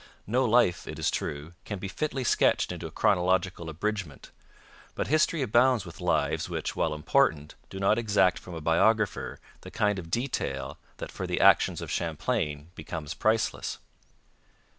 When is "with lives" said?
5.85-6.49